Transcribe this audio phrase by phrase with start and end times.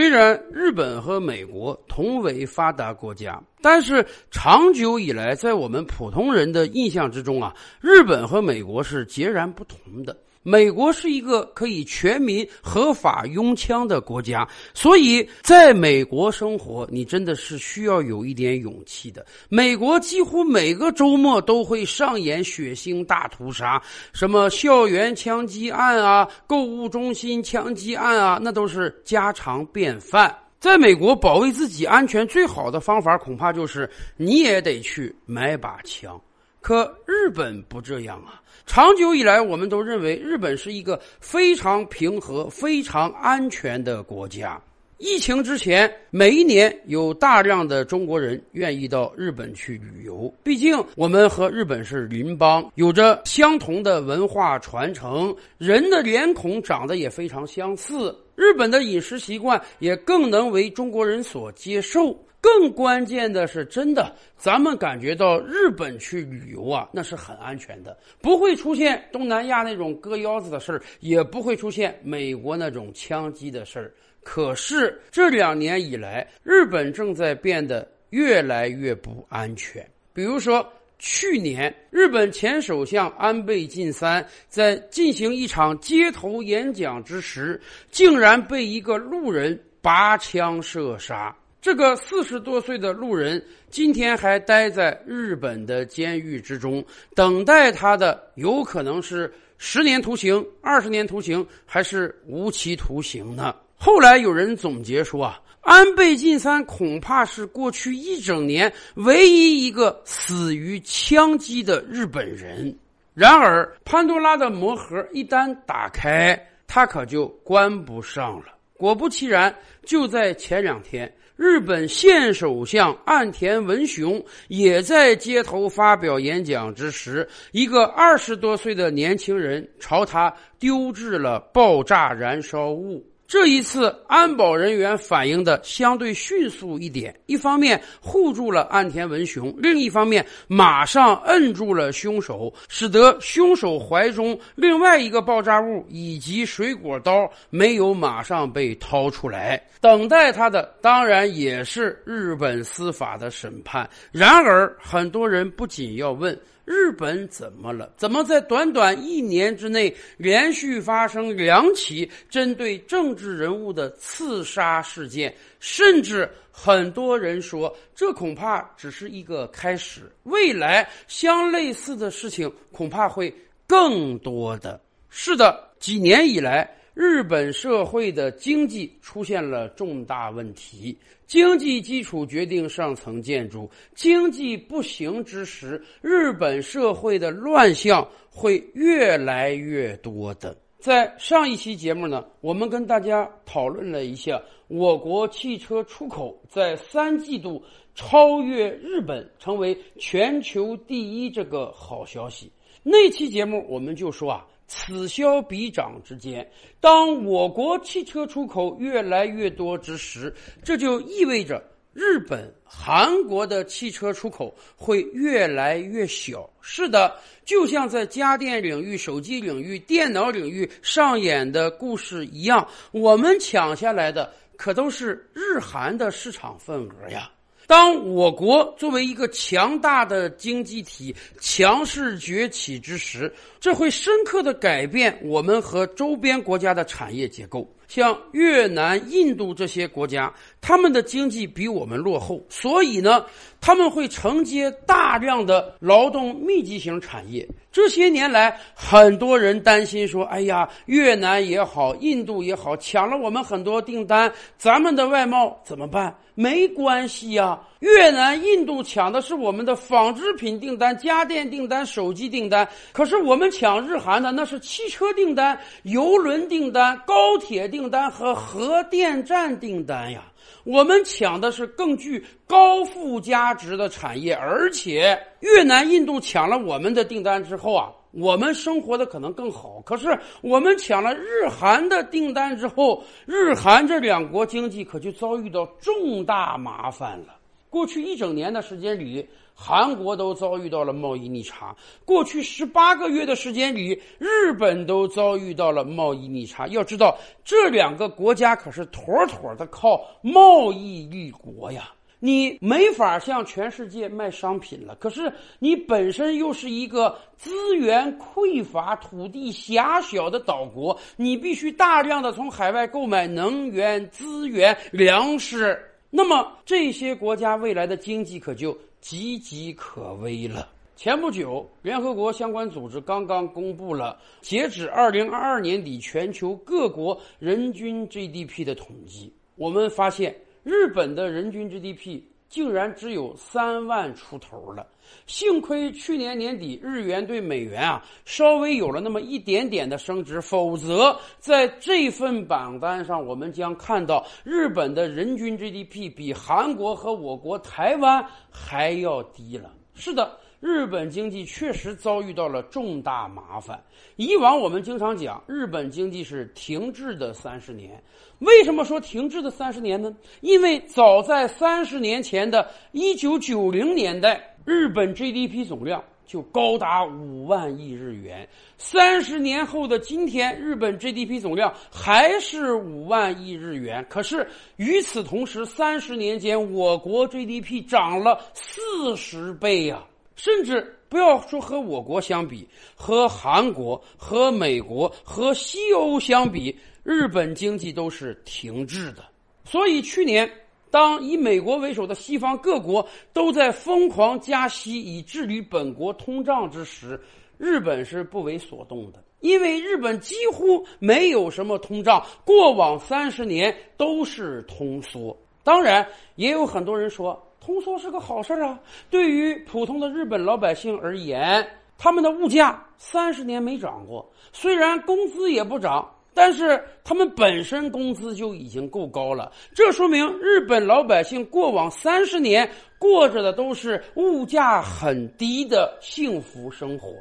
[0.00, 10.16] 虽然日本和美国同为发达国家，但是长久以来，在我们普通人的印象之中啊，日本和美国是截然不同的。
[10.42, 19.24] 美国是一个可以全民合法拥枪的国家，所以在美国生活，你真的是需要有一点勇气的。
[19.50, 23.82] 美国几乎每个周末都会上演血腥大屠杀，
[24.14, 30.34] 什么校园枪击案啊、购物中心枪击案啊，那都是家常便饭。
[30.58, 36.20] 在美国，保卫自己安全最好的方法，恐怕就是你也得去买把枪。
[36.60, 38.40] 可日本不这样啊！
[38.66, 44.60] 长久以来，我们都认为日本是一个非常平和、非常安全的国家。
[44.98, 50.32] 疫情之前，每一年有大量的中国人愿意到日本去旅游。
[50.42, 58.14] 毕竟我们和日本是邻邦，有着相同的文化传承，人的脸孔长得也非常相似。
[58.36, 62.14] 日本的饮食习惯也更能为中国人所接受。
[62.40, 73.92] 更关键的是，真的，咱们感觉到日本去旅游啊，那是很安全的，不会出现东南亚那种割腰子的事儿，也不会出现美国那种枪击的事儿。
[74.22, 79.86] 可是这两年以来，日本正在变得越来越不安全。
[80.12, 80.66] 比如说，
[80.98, 91.34] 去年日本前首相安倍晋三在进行一场街头演讲之时，竟然被一个路人拔枪射杀。
[91.60, 96.82] 这个四十多岁的路人今天还待在日本的监狱之中，
[97.14, 103.54] 等待他的有可能是十年徒刑、二十年徒刑，还是无期徒刑呢？
[103.76, 112.74] 后来有人总结说啊，安倍晋三恐怕是过去一整年唯一一个死于枪击的日本人。
[113.12, 118.46] 然而，潘多拉的魔盒一旦打开，他可就关不上了。
[118.80, 121.12] 果不其然，就在前两天。
[121.36, 133.06] 日本现首相岸田文雄也在街头发表演讲之时，一个二十多岁的年轻人朝他丢掷了爆炸燃烧物。
[133.30, 149.62] 这一次，安保人员反应的相对迅速一点，一方面护住了岸田文雄，另一方面马上摁住了凶手，使得凶手怀中另外一个爆炸物以及水果刀没有马上被掏出来。
[149.80, 153.88] 等待他的当然也是日本司法的审判。
[154.10, 156.36] 然而，很多人不仅要问。
[156.70, 157.92] 日本怎么了？
[157.96, 165.34] 怎么在短短一年之内连续发生两起针对政治人物的刺杀事件？
[165.58, 173.34] 甚至很多人说，这恐怕只是一个开始，未来相类似的事情恐怕会
[173.66, 174.80] 更多的。
[175.08, 176.72] 是的，几年以来。
[176.92, 180.96] 日本社会的经济出现了重大问题，
[181.26, 183.70] 经济基础决定上层建筑。
[183.94, 190.56] 经济不行之时，日本社会的乱象会越来越多的。
[190.80, 197.62] 在上一期节目呢，我们跟大家讨论了一下我国汽车出口在三季度
[197.94, 202.50] 超越日本，成为全球第一这个好消息。
[202.82, 204.46] 那期节目我们就说啊。
[204.72, 206.48] 此消彼长之间，
[206.80, 210.32] 当我国汽车出口越来越多之时，
[210.62, 211.60] 这就意味着
[211.92, 216.48] 日本、韩国的汽车出口会越来越小。
[216.60, 227.28] 是的，就像在家电领域、手机领域、电脑领域上演的故事一样，我们抢下来的可都是日韩的市场份额呀。
[227.70, 237.72] 当我国作为一个强大的经济体强势崛起之时，这会深刻的改变我们和周边国家的产业结构。
[237.86, 243.24] 像越南、印度这些国家，他们的经济比我们落后，所以呢，
[243.60, 247.48] 他们会承接大量的劳动密集型产业。
[247.72, 270.22] 这些年来，很多人担心说：“哎呀，越南也好，印度也好，抢了我们很多订单，咱们的外贸怎么办？”没关系呀，越南、印度抢的是我们的纺织品订单、家电订单、手机订单，可是我们抢日韩的那是汽车订单、邮轮订单、高铁订单和核电站订单呀。
[270.64, 277.90] 我们抢的是更具高附加值的产业，而且越南、印度抢了我们的订单之后啊。
[278.12, 287.36] 我们生活的可能更好，可是我们抢了日韩的订单之后，日韩这两国经济可就遭遇到重大麻烦了。
[287.68, 289.24] 过去一整年的时间里，
[289.54, 291.72] 韩国都遭遇到了贸易逆差；
[292.04, 296.66] 过去十八个月的时间里，日本都遭遇到了贸易逆差。
[296.66, 301.92] 要知道，这两个国家可是妥妥的靠贸易立国呀！
[302.20, 315.76] 你没法向全世界卖商品了，可是你本身又是一个资源匮乏、土地狭小的岛国，你必须大量的从海外购买能源、资源、粮食。
[316.10, 318.72] 那么这些国家未来的经济可就
[319.02, 320.68] 岌岌可危了。
[320.96, 332.22] 前不久，联合国相关组织刚刚公布了截止二零二二年底全球各国人均 GDP 的统计，我们发现日本的人均 GDP。
[332.50, 334.84] 竟然只有三万出头了，
[335.24, 349.72] 幸亏去年年底日元对美元啊稍微有了那么一点点的升值，否则在这份榜单上，我们将看到日本的人均 GDP 比韩国和我国台湾还要低了。
[349.94, 350.36] 是的。
[350.60, 353.82] 日本经济确实遭遇到了重大麻烦。
[354.16, 358.02] 以往我们经常讲，日本经济是停滞的三十年。
[358.40, 360.14] 为什么说停滞的三十年呢？
[360.42, 368.46] 因为早在三十年前的一九九零年代，日本 GDP 总量就高达五万亿日元。
[368.76, 374.04] 三十年后的今天，日本 GDP 总量还是五万亿日元。
[374.10, 374.46] 可是
[374.76, 380.04] 与此同时，三十年间我国 GDP 涨了四十倍呀！
[380.42, 389.22] 甚至不要说和我国相比，和韩国、和美国、和西欧相比，日本经济都是停滞的。
[389.66, 390.50] 所以去年，
[390.90, 397.20] 当以美国为首的西方各国都在疯狂加息以治理本国通胀之时，
[397.58, 405.36] 日本是不为所动的，因为日本几乎没有什么通胀，过往三十年都是通缩。
[405.62, 407.38] 当然，也有很多人说。
[407.60, 408.80] 通缩是个好事啊！
[409.10, 411.64] 对于普通的日本老百姓而言，
[411.98, 419.52] 他们的物价三十年没涨过，虽然工资也不涨，但是他们本身工资就已经够高了。
[419.74, 422.68] 这说明日本老百姓过往三十年
[422.98, 427.12] 过着的都是物价很低的幸福生活。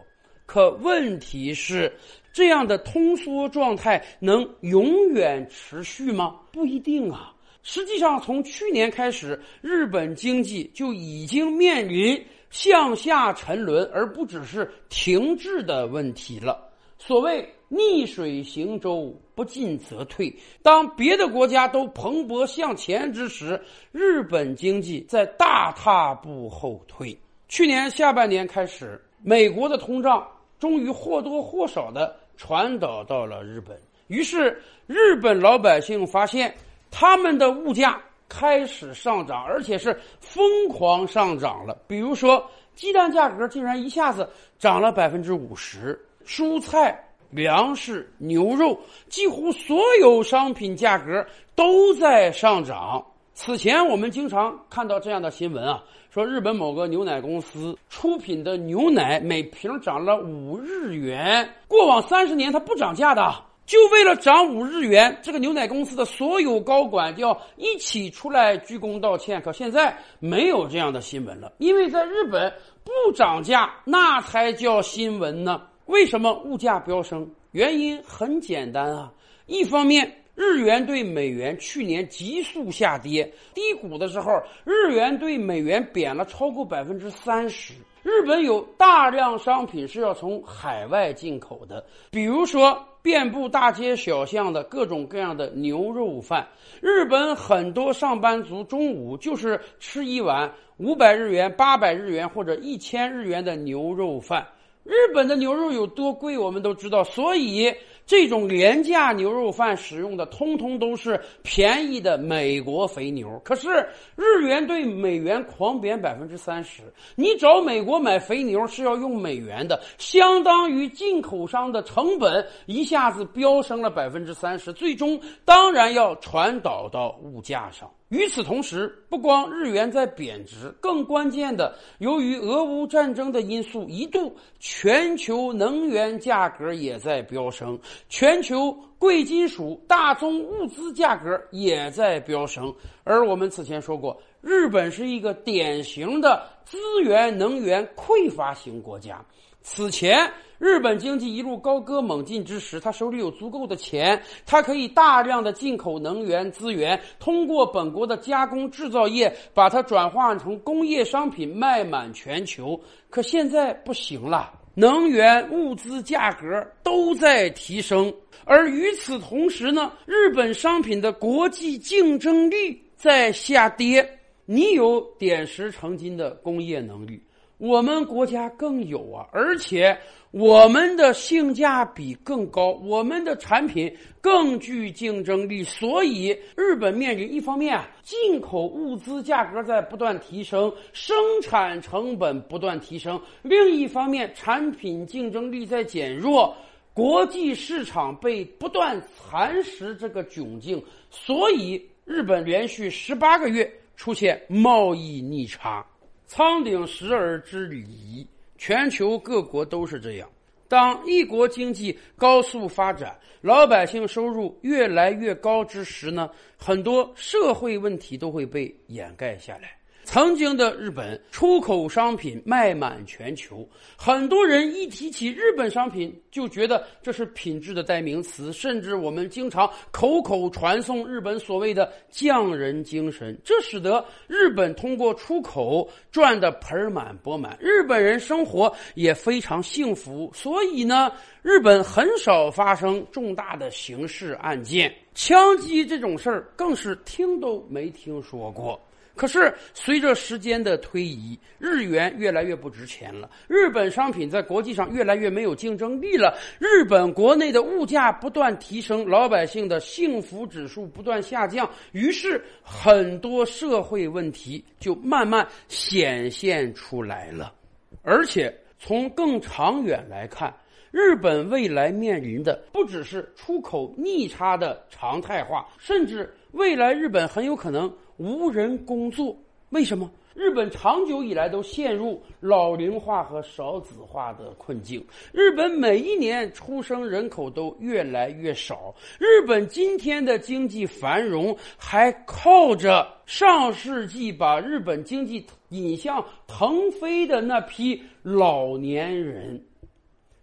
[0.45, 1.94] 可问题是，
[2.31, 6.38] 这样的通缩状态能永远持续吗？
[6.51, 7.33] 不一定啊。
[7.61, 12.19] 实际上，从去年开始，日本经济就已经面临
[12.50, 16.67] 向下沉沦，而不只是停滞的问题了。
[16.97, 20.33] 所谓逆水行舟，不进则退。
[20.63, 23.61] 当别的国家都蓬勃向前之时，
[23.91, 27.15] 日本经济在大踏步后退。
[27.50, 30.25] 去年下半年开始，美国的通胀
[30.59, 33.77] 终于或多或少的传导到了日本，
[34.07, 36.56] 于是日本老百姓发现。
[36.91, 41.77] 他们的物价开始上涨，而且是疯狂上涨了。
[41.88, 42.45] 比如说，
[42.75, 46.97] 鸡蛋价格竟然一下子涨了百分之五十，蔬菜、
[47.30, 51.25] 粮食、牛肉，几乎所有商品价格
[51.56, 53.06] 都在上涨。
[53.33, 63.33] 此前我们经常看到这样的新闻啊，说日本某个牛奶公司出品的牛奶每瓶涨了五日元，过往三十年它不涨价的。
[63.69, 69.39] 就为了涨五日元，这个牛奶公司的所有高管就要一起出来鞠躬道歉。
[69.44, 72.51] 可现在没有这样的新闻了，因为在日本
[72.83, 75.62] 不涨价那才叫新闻呢。
[75.86, 77.30] 为什么物价飙升？
[77.51, 79.13] 原因很简单啊，
[79.45, 84.31] 一方面日元对美元去年急速下跌，低谷的时候
[84.64, 87.76] 日元对美元贬了超过百分之三十。
[88.02, 92.83] 日本有大量商品是要从海外进口的，比如说。
[93.01, 96.47] 遍布大街小巷的各种各样的牛肉饭，
[96.81, 104.47] 日本很多上班族中午就是吃一碗五百日元、八百日元或者一千日元的牛肉饭。
[104.83, 107.73] 日本的牛肉有多贵，我们都知道，所以。
[108.09, 113.39] 这种廉价牛肉饭使用的，通通都是便宜的美国肥牛。
[113.45, 113.69] 可是
[114.16, 116.81] 日元对美元狂贬百分之三十，
[117.16, 127.87] 你找美国买肥牛是要用美元的，相当于进口商的成本一下子飙升了百分之三十，最终当然要传导到物价上。
[128.09, 142.73] 与此同时，不光日元在贬值，更关键的，由于俄乌战争的因素，一度全球能源价格也在飙升，全球贵金属、大宗物资价格也在飙升。
[143.04, 149.23] 而我们此前说过，日本是一个典型的资源能源匮乏型国家。
[149.61, 162.78] 此前，日本经济一路高歌猛进之时，他手里有足够的钱，他可以大量的进口能源资源，通过本国的加工制造业，把它转化成工业商品，卖满全球。
[163.09, 166.47] 可现在不行了，能源、物资价格
[166.83, 168.13] 都在提升，
[168.44, 174.06] 而与此同时呢，日本商品的国际竞争力在下跌。
[174.45, 177.21] 你有点石成金的工业能力。
[177.59, 179.95] 我们国家更有啊，而且
[180.31, 185.61] 我们的性价比更高，我们的产品更具竞争力。
[185.61, 196.56] 所以，日本面临一方面啊，进口物资价格在不断提升，生产成本不断提升；另一方面，产品竞争力在减弱，
[196.94, 200.81] 国际市场被不断蚕食这个窘境。
[201.09, 205.85] 所以，日本连续十八个月出现贸易逆差。
[206.30, 210.30] 仓顶时而知礼仪，全球各国都是这样。
[210.68, 219.79] 当一国经济高速发展，老百姓收入越来越高之时呢，很多社会问题都会被掩盖下来。
[220.11, 223.63] 曾经的日本出口商品卖满全球，
[223.95, 240.31] 很多人一提起日本商品就觉得这是品质的代名词，甚至我们经常口口传颂日本所谓的匠人精神，这使得日本通过出口赚得盆满钵满，日本人生活也非常幸福。
[240.33, 241.11] 所以呢，
[241.44, 248.81] 日本很少发生重大的刑事案件，枪击这种事儿更是听都没听说过。
[249.19, 267.54] 可是，随着时间的推移，日元越来越不值钱了，日本商品在国际上越来越没有竞争力了，日本国内的物价不断提升，老百姓的幸福指数不断下降，于是很多社会问题就慢慢显现出来了。
[268.02, 270.56] 而且从更长远来看，
[270.92, 277.91] 日本未来面临的不只是出口逆差的常态化，甚至未来日本很有可能。
[278.18, 279.33] 无人工作，
[279.69, 280.11] 为什么？
[280.35, 285.01] 日本长久以来都陷入老龄化和少子化的困境。
[285.31, 288.94] 日本每一年出生人口都越来越少。
[289.18, 299.63] 日本今天的经济繁荣还靠着上世纪把日本经济引向腾飞的那批老年人。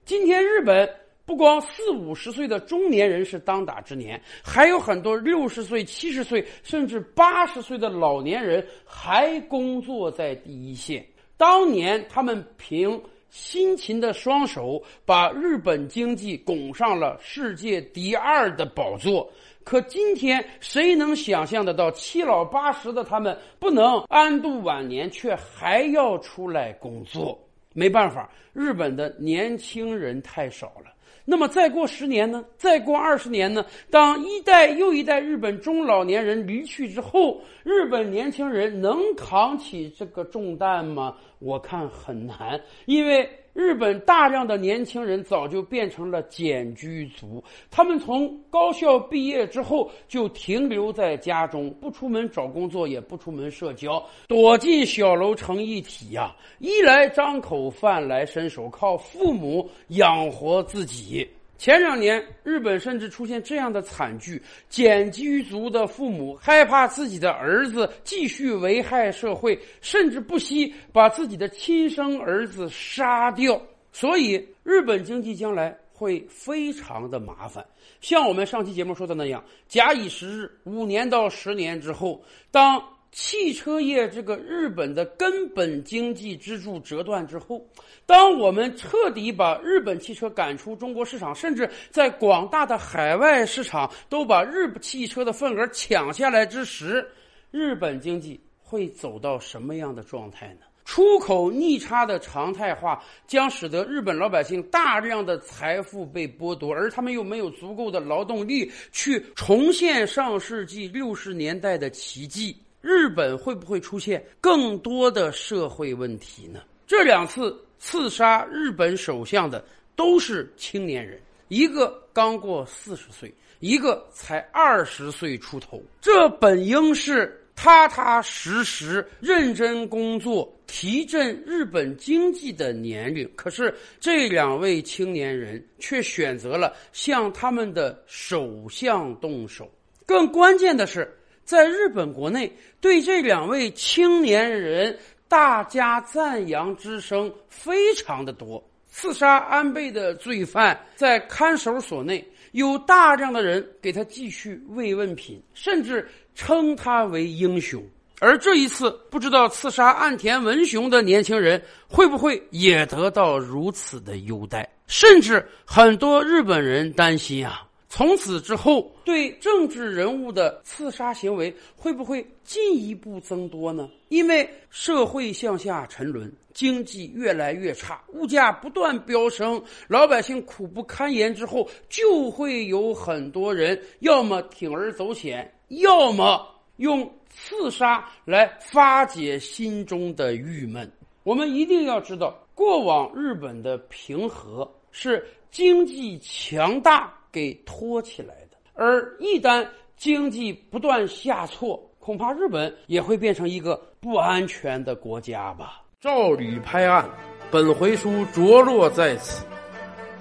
[0.07, 0.89] 今天日本。
[1.27, 11.05] 不光四五十岁的中年人是当打之年，还有很多六十岁、七十岁甚至八十岁的老年人还工作在第一线。
[11.37, 19.29] 当年他们凭辛勤的双手，把日本经济拱上了世界第二的宝座。
[19.65, 27.37] 可今天，谁能想象得到七老八十的他们不能安度晚年，却还要出来工作？
[27.73, 30.95] 没办法，日本的年轻人太少了。
[31.27, 32.43] 那么再过十年呢？
[32.57, 33.67] 再过二十年呢？
[33.91, 41.17] 当一代又一代日本中老年人离去之后，日本年轻人能扛起这个重担吗？
[41.41, 43.29] 我看很难，因为。
[43.57, 61.27] 日本大量的年轻人早就变成了简居族，他们从高校毕业之后就停留在家中，不出门找工作，也不出门社交，躲进小楼成一体呀，衣来张口，饭来伸手，靠父母养活自己。
[61.59, 73.61] 前两年，日本甚至出现这样的惨剧：简居族的父母害怕自己的儿子继续危害社会，甚至不惜把自己的亲生儿子杀掉。
[73.93, 77.65] 所以，日本经济将来会非常的麻烦。
[78.01, 82.83] 像我们上期节目说的那样，假以时日，五年到十年之后，当。
[83.17, 87.67] 汽车业这个日本的根本经济支柱折断之后，
[88.05, 97.09] 当我们彻底把日本汽车赶出中国市场，甚至在广大的海外市场都把日汽车的份额抢下来之时，
[97.51, 100.67] 日本经济会走到什么样的状态呢？
[100.85, 112.55] 出口逆差的常态化将使得日本老百姓大量的财富被剥夺，而他们又没有足够的劳动力去重现上世纪六十年代的奇迹。
[112.87, 116.61] 日本会不会出现更多的社会问题呢？
[116.87, 119.65] 这两次刺杀日本首相的
[119.97, 125.83] 都是青年人，一个刚过四十岁，一个才二十岁出头。
[126.01, 139.69] 这本应是踏踏实实认真工作、提振日本经济的年龄，可是这两位青年人却选择了向他们的首相动手。
[140.07, 141.13] 更关键的是。
[141.47, 144.99] 在日本国内，对这两位青年人，
[145.29, 148.63] 大家赞扬之声非常的多。
[148.91, 157.81] 刺杀安倍的罪犯在看守所内，有大量的人给他寄去慰问品，甚至称他为英雄。
[158.19, 164.69] 而这一次，不知道刺杀岸田文雄的年轻人会不会也得到如此的优待？
[164.87, 173.89] 甚至很多日本人担心啊，从此之后对政治人物的刺杀行为会不会进一步增多呢？
[174.09, 187.11] 因为社会向下沉沦，经济越来越差，物价不断飙升，老百姓苦不堪言之后，就会有很多人要么铤而走险，要么用。
[187.39, 190.91] 刺杀来发解心中的郁闷。
[191.23, 199.67] 我们一定要知道，过往日本的平和是经济强大给托起来的，而一旦
[199.97, 205.83] 经济不断下挫，恐怕日本也会变成一个不安全的国家吧。
[206.01, 207.09] 照吕拍案，
[207.51, 209.45] 本回书着落在此。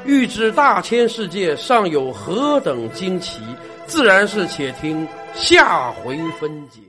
[0.06, 3.42] 欲知大千世界尚有何等惊奇，
[3.88, 6.80] 自然是且听下回分解。